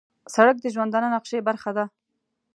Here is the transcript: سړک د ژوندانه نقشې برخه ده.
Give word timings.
سړک 0.35 0.55
د 0.61 0.65
ژوندانه 0.75 1.07
نقشې 1.15 1.39
برخه 1.47 1.71
ده. 1.77 1.85